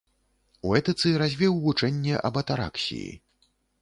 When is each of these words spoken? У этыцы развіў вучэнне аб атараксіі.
У 0.69 0.71
этыцы 0.79 1.11
развіў 1.23 1.53
вучэнне 1.65 2.15
аб 2.31 2.41
атараксіі. 2.43 3.11